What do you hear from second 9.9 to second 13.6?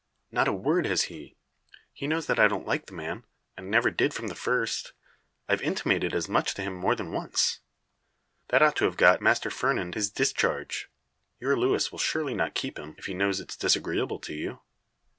his discharge. Your Luis will surely not keep him, if he knows it's